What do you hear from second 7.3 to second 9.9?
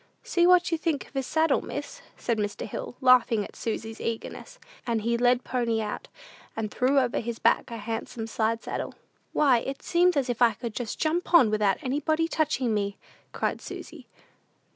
back a handsome side saddle. "Why, it